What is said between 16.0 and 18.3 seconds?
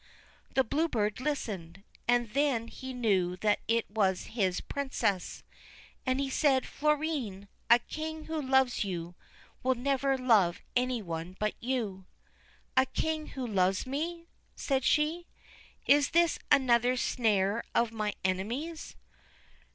this another snare of my